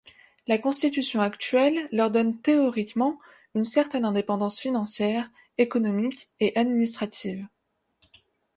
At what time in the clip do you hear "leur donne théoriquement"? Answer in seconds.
1.91-3.19